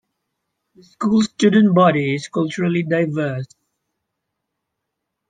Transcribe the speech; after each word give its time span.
The 0.73 0.81
school's 0.81 1.25
student 1.25 1.75
body 1.75 2.15
is 2.15 2.27
culturally 2.27 2.81
diverse. 2.81 3.45